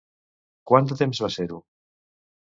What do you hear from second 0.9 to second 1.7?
de temps va ser-ho?